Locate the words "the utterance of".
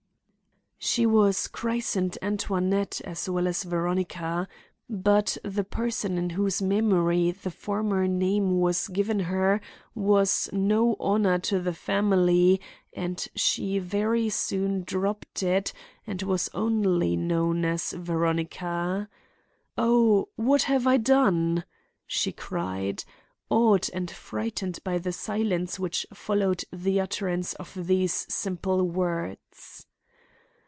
26.73-27.71